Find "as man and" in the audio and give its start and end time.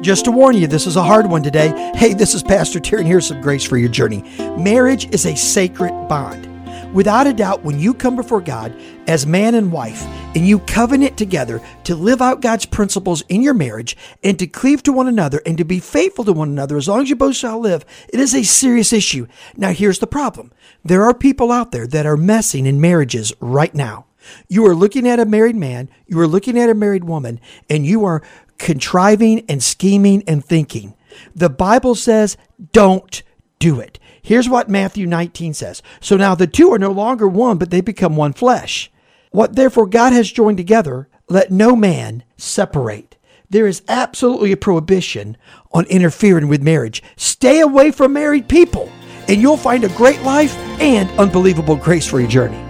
9.06-9.70